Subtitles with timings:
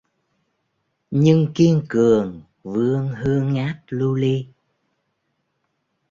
[1.11, 4.47] Nhưng kiên cường vươn hương ngát lưu ly